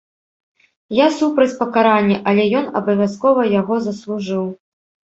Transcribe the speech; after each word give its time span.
Я 0.99 1.07
супраць 1.17 1.57
пакарання, 1.61 2.17
але 2.33 2.49
ён 2.63 2.75
абавязкова 2.81 3.41
яго 3.61 3.75
заслужыў. 3.91 4.43